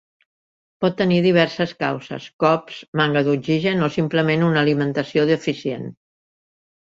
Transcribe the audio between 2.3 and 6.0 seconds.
cops, manca d'oxigen o simplement una alimentació deficient.